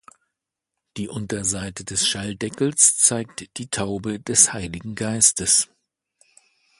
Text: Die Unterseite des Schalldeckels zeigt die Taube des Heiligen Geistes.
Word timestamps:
Die 0.97 1.07
Unterseite 1.09 1.83
des 1.85 2.07
Schalldeckels 2.07 2.97
zeigt 2.97 3.55
die 3.57 3.67
Taube 3.67 4.19
des 4.19 4.51
Heiligen 4.51 4.95
Geistes. 4.95 5.69